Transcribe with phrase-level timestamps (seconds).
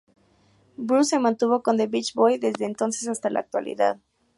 [0.77, 3.99] Bruce se mantuvo con The Beach Boys desde ese entonces hasta la actualidad.